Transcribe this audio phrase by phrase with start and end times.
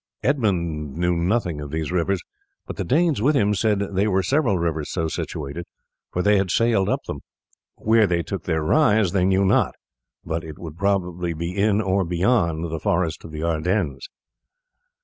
[0.23, 2.21] Edmund knew nothing of these streams;
[2.65, 5.67] but the Danes with him said there were several rivers so situated,
[6.11, 7.19] for they had sailed up them.
[7.75, 9.75] Where they took their rise they knew not,
[10.25, 14.09] but it would probably be in or beyond the forest of Ardennes.